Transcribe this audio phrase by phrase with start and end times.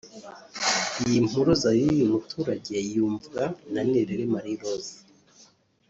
[1.05, 3.41] Iyi mpuruza y’uyu muturage yumvwa
[3.73, 4.95] na Nirera Marie Rose